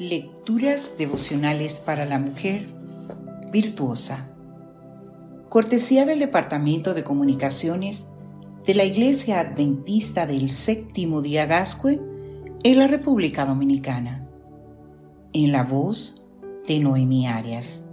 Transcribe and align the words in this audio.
Lecturas 0.00 0.94
devocionales 0.98 1.78
para 1.78 2.04
la 2.04 2.18
mujer 2.18 2.66
virtuosa. 3.52 4.28
Cortesía 5.48 6.04
del 6.04 6.18
Departamento 6.18 6.94
de 6.94 7.04
Comunicaciones 7.04 8.08
de 8.66 8.74
la 8.74 8.82
Iglesia 8.82 9.38
Adventista 9.38 10.26
del 10.26 10.50
Séptimo 10.50 11.22
Día 11.22 11.46
Gascue 11.46 12.02
en 12.64 12.78
la 12.80 12.88
República 12.88 13.46
Dominicana. 13.46 14.28
En 15.32 15.52
la 15.52 15.62
voz 15.62 16.26
de 16.66 16.80
Noemi 16.80 17.28
Arias. 17.28 17.88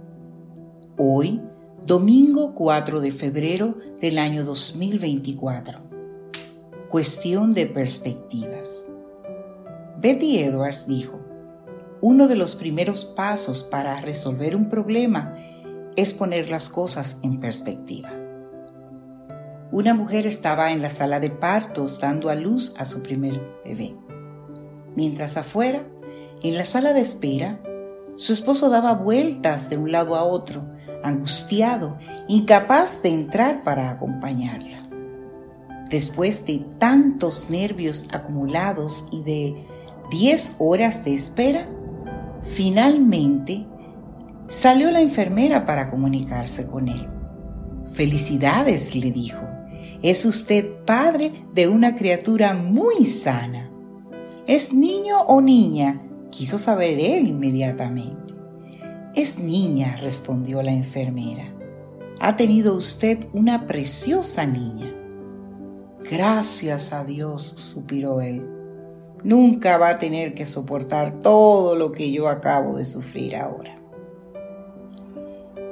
Hoy, 0.98 1.40
domingo 1.86 2.52
4 2.56 3.00
de 3.00 3.12
febrero 3.12 3.76
del 4.00 4.18
año 4.18 4.42
2024. 4.42 5.78
Cuestión 6.88 7.52
de 7.52 7.66
perspectivas. 7.66 8.88
Betty 10.00 10.40
Edwards 10.40 10.88
dijo, 10.88 11.20
uno 12.02 12.26
de 12.26 12.34
los 12.34 12.56
primeros 12.56 13.04
pasos 13.04 13.62
para 13.62 13.96
resolver 14.00 14.56
un 14.56 14.68
problema 14.68 15.36
es 15.94 16.12
poner 16.12 16.50
las 16.50 16.68
cosas 16.68 17.18
en 17.22 17.38
perspectiva. 17.38 18.12
Una 19.70 19.94
mujer 19.94 20.26
estaba 20.26 20.72
en 20.72 20.82
la 20.82 20.90
sala 20.90 21.20
de 21.20 21.30
partos 21.30 22.00
dando 22.00 22.28
a 22.28 22.34
luz 22.34 22.74
a 22.78 22.86
su 22.86 23.04
primer 23.04 23.40
bebé. 23.64 23.94
Mientras 24.96 25.36
afuera, 25.36 25.84
en 26.42 26.56
la 26.56 26.64
sala 26.64 26.92
de 26.92 27.00
espera, 27.00 27.60
su 28.16 28.32
esposo 28.32 28.68
daba 28.68 28.94
vueltas 28.94 29.70
de 29.70 29.76
un 29.76 29.92
lado 29.92 30.16
a 30.16 30.24
otro, 30.24 30.68
angustiado, 31.04 31.98
incapaz 32.26 33.00
de 33.02 33.10
entrar 33.10 33.62
para 33.62 33.90
acompañarla. 33.90 34.82
Después 35.88 36.46
de 36.46 36.66
tantos 36.80 37.48
nervios 37.48 38.08
acumulados 38.12 39.06
y 39.12 39.22
de 39.22 39.66
10 40.10 40.56
horas 40.58 41.04
de 41.04 41.14
espera, 41.14 41.68
Finalmente, 42.42 43.66
salió 44.48 44.90
la 44.90 45.00
enfermera 45.00 45.64
para 45.64 45.90
comunicarse 45.90 46.66
con 46.66 46.88
él. 46.88 47.08
Felicidades, 47.86 48.94
le 48.94 49.10
dijo. 49.10 49.42
Es 50.02 50.24
usted 50.24 50.84
padre 50.84 51.32
de 51.54 51.68
una 51.68 51.94
criatura 51.94 52.54
muy 52.54 53.04
sana. 53.04 53.70
¿Es 54.46 54.72
niño 54.72 55.22
o 55.22 55.40
niña? 55.40 56.02
quiso 56.30 56.58
saber 56.58 56.98
él 56.98 57.28
inmediatamente. 57.28 58.34
Es 59.14 59.38
niña, 59.38 59.96
respondió 60.00 60.62
la 60.62 60.72
enfermera. 60.72 61.44
Ha 62.18 62.36
tenido 62.36 62.74
usted 62.74 63.26
una 63.32 63.66
preciosa 63.66 64.46
niña. 64.46 64.92
Gracias 66.10 66.92
a 66.92 67.04
Dios, 67.04 67.42
suspiró 67.42 68.20
él. 68.20 68.61
Nunca 69.24 69.78
va 69.78 69.90
a 69.90 69.98
tener 69.98 70.34
que 70.34 70.46
soportar 70.46 71.20
todo 71.20 71.76
lo 71.76 71.92
que 71.92 72.10
yo 72.10 72.28
acabo 72.28 72.76
de 72.76 72.84
sufrir 72.84 73.36
ahora. 73.36 73.76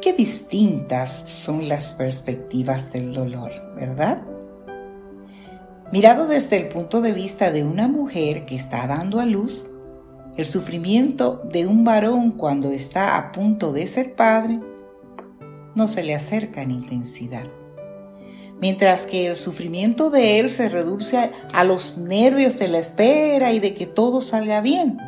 Qué 0.00 0.12
distintas 0.12 1.12
son 1.28 1.68
las 1.68 1.92
perspectivas 1.94 2.92
del 2.92 3.12
dolor, 3.12 3.50
¿verdad? 3.74 4.22
Mirado 5.92 6.26
desde 6.26 6.56
el 6.56 6.68
punto 6.68 7.00
de 7.00 7.12
vista 7.12 7.50
de 7.50 7.64
una 7.64 7.88
mujer 7.88 8.46
que 8.46 8.54
está 8.54 8.86
dando 8.86 9.18
a 9.18 9.26
luz, 9.26 9.68
el 10.36 10.46
sufrimiento 10.46 11.42
de 11.44 11.66
un 11.66 11.84
varón 11.84 12.30
cuando 12.32 12.70
está 12.70 13.16
a 13.16 13.32
punto 13.32 13.72
de 13.72 13.86
ser 13.86 14.14
padre 14.14 14.60
no 15.74 15.88
se 15.88 16.04
le 16.04 16.14
acerca 16.14 16.62
en 16.62 16.70
intensidad 16.70 17.59
mientras 18.60 19.06
que 19.06 19.26
el 19.26 19.36
sufrimiento 19.36 20.10
de 20.10 20.38
él 20.38 20.50
se 20.50 20.68
reduce 20.68 21.30
a, 21.52 21.64
los 21.64 21.98
nervios 21.98 22.58
de 22.58 22.68
la 22.68 22.78
espera 22.78 23.52
y 23.52 23.60
de 23.60 23.74
que 23.74 23.86
todo 23.86 24.20
salga 24.20 24.60
bien. 24.60 24.98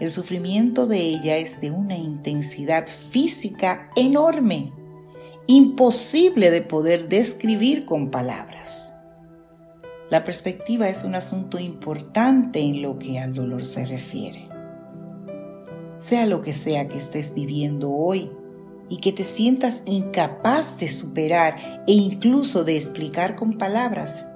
El 0.00 0.10
sufrimiento 0.10 0.86
de 0.86 0.98
ella 0.98 1.36
es 1.38 1.60
de 1.60 1.70
una 1.70 1.96
intensidad 1.96 2.86
física 2.86 3.90
enorme, 3.96 4.72
imposible 5.46 6.50
de 6.50 6.62
poder 6.62 7.08
describir 7.08 7.84
con 7.84 8.10
palabras. 8.10 8.94
La 10.08 10.24
perspectiva 10.24 10.88
es 10.88 11.04
un 11.04 11.14
asunto 11.14 11.58
importante 11.58 12.60
en 12.60 12.80
lo 12.80 12.98
que 12.98 13.18
al 13.18 13.34
dolor 13.34 13.64
se 13.64 13.84
refiere. 13.86 14.48
Sea 15.96 16.26
lo 16.26 16.42
que 16.42 16.52
sea 16.52 16.88
que 16.88 16.96
estés 16.96 17.34
viviendo 17.34 17.90
hoy, 17.90 18.30
y 18.88 18.98
que 18.98 19.12
te 19.12 19.24
sientas 19.24 19.82
incapaz 19.86 20.78
de 20.78 20.88
superar 20.88 21.82
e 21.86 21.92
incluso 21.92 22.64
de 22.64 22.76
explicar 22.76 23.36
con 23.36 23.58
palabras, 23.58 24.26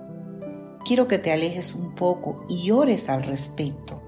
quiero 0.85 1.07
que 1.07 1.19
te 1.19 1.33
alejes 1.33 1.75
un 1.75 1.95
poco 1.95 2.45
y 2.49 2.71
ores 2.71 3.09
al 3.09 3.23
respecto, 3.23 4.03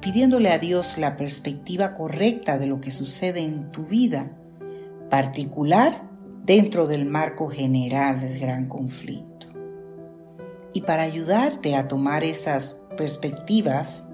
pidiéndole 0.00 0.50
a 0.50 0.58
Dios 0.58 0.98
la 0.98 1.16
perspectiva 1.16 1.94
correcta 1.94 2.58
de 2.58 2.66
lo 2.66 2.80
que 2.80 2.90
sucede 2.90 3.40
en 3.40 3.70
tu 3.70 3.84
vida, 3.84 4.36
particular 5.10 6.08
dentro 6.44 6.86
del 6.86 7.04
marco 7.04 7.48
general 7.48 8.20
del 8.20 8.38
gran 8.38 8.68
conflicto. 8.68 9.48
Y 10.72 10.82
para 10.82 11.02
ayudarte 11.02 11.76
a 11.76 11.88
tomar 11.88 12.24
esas 12.24 12.80
perspectivas, 12.96 14.08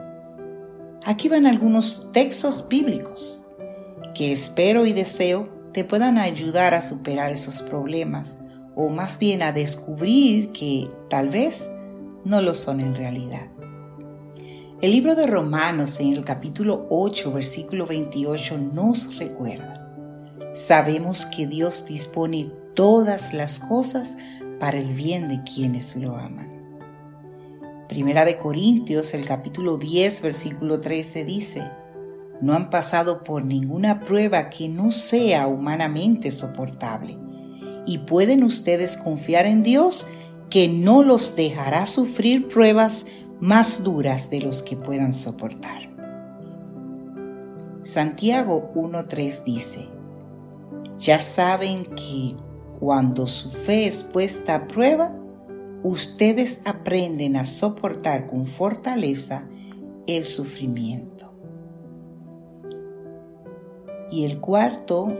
aquí 1.04 1.28
van 1.28 1.46
algunos 1.46 2.12
textos 2.12 2.66
bíblicos 2.68 3.46
que 4.14 4.32
espero 4.32 4.84
y 4.84 4.92
deseo 4.92 5.59
te 5.72 5.84
puedan 5.84 6.18
ayudar 6.18 6.74
a 6.74 6.82
superar 6.82 7.32
esos 7.32 7.62
problemas 7.62 8.42
o 8.74 8.88
más 8.88 9.18
bien 9.18 9.42
a 9.42 9.52
descubrir 9.52 10.52
que 10.52 10.90
tal 11.08 11.28
vez 11.28 11.70
no 12.24 12.42
lo 12.42 12.54
son 12.54 12.80
en 12.80 12.94
realidad. 12.94 13.46
El 14.80 14.92
libro 14.92 15.14
de 15.14 15.26
Romanos 15.26 16.00
en 16.00 16.14
el 16.14 16.24
capítulo 16.24 16.86
8, 16.88 17.32
versículo 17.32 17.86
28 17.86 18.58
nos 18.58 19.18
recuerda, 19.18 19.94
sabemos 20.54 21.26
que 21.26 21.46
Dios 21.46 21.84
dispone 21.86 22.50
todas 22.74 23.34
las 23.34 23.60
cosas 23.60 24.16
para 24.58 24.78
el 24.78 24.88
bien 24.88 25.28
de 25.28 25.42
quienes 25.42 25.96
lo 25.96 26.16
aman. 26.16 26.50
Primera 27.88 28.24
de 28.24 28.36
Corintios, 28.36 29.14
el 29.14 29.26
capítulo 29.26 29.76
10, 29.76 30.22
versículo 30.22 30.78
13 30.78 31.24
dice, 31.24 31.70
no 32.40 32.54
han 32.54 32.70
pasado 32.70 33.22
por 33.22 33.44
ninguna 33.44 34.00
prueba 34.00 34.50
que 34.50 34.68
no 34.68 34.90
sea 34.90 35.46
humanamente 35.46 36.30
soportable. 36.30 37.18
Y 37.86 37.98
pueden 37.98 38.44
ustedes 38.44 38.96
confiar 38.96 39.46
en 39.46 39.62
Dios 39.62 40.06
que 40.48 40.68
no 40.68 41.02
los 41.02 41.36
dejará 41.36 41.86
sufrir 41.86 42.48
pruebas 42.48 43.06
más 43.40 43.84
duras 43.84 44.30
de 44.30 44.40
los 44.40 44.62
que 44.62 44.76
puedan 44.76 45.12
soportar. 45.12 45.88
Santiago 47.82 48.72
1.3 48.74 49.44
dice, 49.44 49.88
ya 50.98 51.18
saben 51.18 51.84
que 51.84 52.36
cuando 52.78 53.26
su 53.26 53.50
fe 53.50 53.86
es 53.86 54.02
puesta 54.02 54.54
a 54.54 54.68
prueba, 54.68 55.14
ustedes 55.82 56.60
aprenden 56.66 57.36
a 57.36 57.46
soportar 57.46 58.26
con 58.26 58.46
fortaleza 58.46 59.48
el 60.06 60.26
sufrimiento. 60.26 61.29
Y 64.10 64.24
el 64.24 64.40
cuarto 64.40 65.12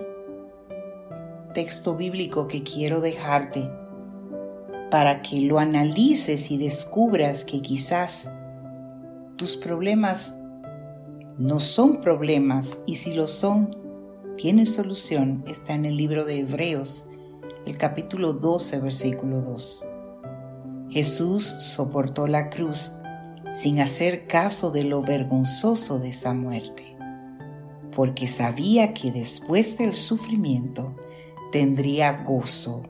texto 1.55 1.97
bíblico 1.97 2.49
que 2.49 2.63
quiero 2.63 3.01
dejarte 3.01 3.71
para 4.91 5.23
que 5.23 5.41
lo 5.43 5.59
analices 5.59 6.51
y 6.51 6.59
descubras 6.59 7.45
que 7.45 7.61
quizás 7.61 8.31
tus 9.37 9.57
problemas 9.57 10.41
no 11.39 11.61
son 11.61 12.01
problemas 12.01 12.77
y 12.87 12.97
si 12.97 13.15
lo 13.15 13.27
son, 13.27 13.77
tienen 14.37 14.67
solución, 14.67 15.45
está 15.47 15.75
en 15.75 15.85
el 15.85 15.97
libro 15.97 16.25
de 16.25 16.41
Hebreos, 16.41 17.07
el 17.67 17.79
capítulo 17.79 18.33
12, 18.33 18.81
versículo 18.81 19.41
2. 19.41 19.87
Jesús 20.91 21.45
soportó 21.45 22.27
la 22.27 22.51
cruz 22.51 22.95
sin 23.53 23.81
hacer 23.81 24.27
caso 24.27 24.71
de 24.71 24.85
lo 24.85 25.03
vergonzoso 25.03 25.99
de 25.99 26.11
esa 26.11 26.35
muerte 26.35 26.90
porque 27.95 28.27
sabía 28.27 28.95
que 28.95 29.11
después 29.11 29.79
del 29.79 29.95
sufrimiento 29.95 30.95
tendría 31.53 32.23
gozo 32.23 32.85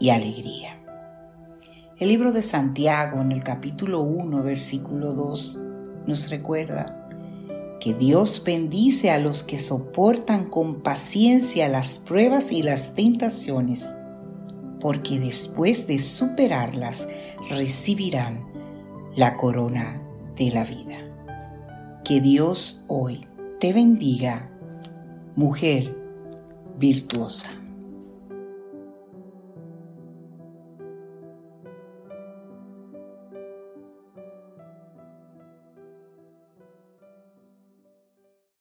y 0.00 0.10
alegría. 0.10 0.80
El 1.98 2.08
libro 2.08 2.32
de 2.32 2.42
Santiago 2.42 3.20
en 3.20 3.32
el 3.32 3.42
capítulo 3.42 4.00
1, 4.00 4.42
versículo 4.42 5.12
2 5.12 5.60
nos 6.06 6.28
recuerda 6.28 7.08
que 7.80 7.94
Dios 7.94 8.42
bendice 8.44 9.10
a 9.10 9.18
los 9.18 9.42
que 9.42 9.58
soportan 9.58 10.46
con 10.46 10.82
paciencia 10.82 11.68
las 11.68 11.98
pruebas 11.98 12.50
y 12.50 12.62
las 12.62 12.94
tentaciones, 12.94 13.94
porque 14.80 15.18
después 15.18 15.86
de 15.86 15.98
superarlas 15.98 17.08
recibirán 17.50 18.44
la 19.16 19.36
corona 19.36 20.02
de 20.36 20.50
la 20.50 20.64
vida. 20.64 20.98
Que 22.04 22.20
Dios 22.20 22.84
hoy 22.88 23.24
te 23.58 23.72
bendiga, 23.72 24.50
mujer 25.36 25.96
virtuosa. 26.78 27.63